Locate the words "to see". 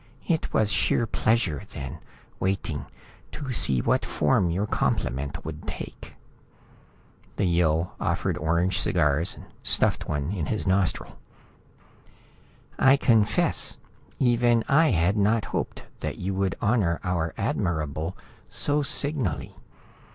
3.33-3.81